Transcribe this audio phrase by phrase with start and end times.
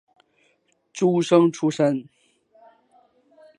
[0.91, 2.09] 诸生出身。